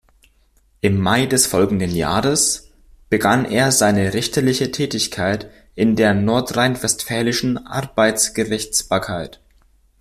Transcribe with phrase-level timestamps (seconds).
[0.79, 2.71] Im Mai des folgenden Jahres
[3.11, 9.41] begann er seine richterliche Tätigkeit in der nordrhein-westfälischen Arbeitsgerichtsbarkeit.